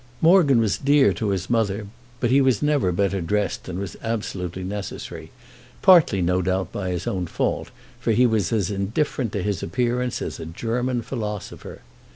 [0.19, 1.85] Morgan was dear to his mother,
[2.19, 7.27] but he never was better dressed than was absolutely necessary—partly, no doubt, by his own
[7.27, 11.81] fault, for he was as indifferent to his appearance as a German philosopher.